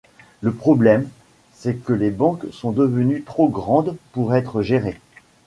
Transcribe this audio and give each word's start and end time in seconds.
Le 0.41 0.51
problème, 0.51 1.07
c’est 1.53 1.75
que 1.75 1.93
les 1.93 2.09
banques 2.09 2.47
sont 2.51 2.71
devenues 2.71 3.21
trop 3.21 3.49
grandes 3.49 3.95
pour 4.13 4.33
être 4.33 4.63
gérées. 4.63 4.99